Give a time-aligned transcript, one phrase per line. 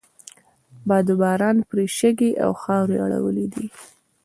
[0.87, 3.65] باد و باران پرې شګې او خاورې اړولی دي.